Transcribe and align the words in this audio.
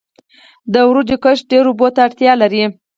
د 0.73 0.75
وریجو 0.89 1.17
کښت 1.23 1.43
ډیرو 1.51 1.69
اوبو 1.71 1.87
ته 1.95 1.99
اړتیا 2.07 2.33
لري. 2.41 2.63